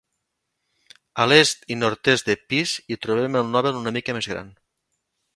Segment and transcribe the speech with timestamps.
[1.25, 4.49] A l"est i nord-est de Pease hi trobem el Nobel una mica més gran.